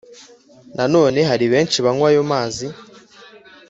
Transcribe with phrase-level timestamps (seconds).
[0.75, 2.67] nanone hari benshi banywa ayo mazi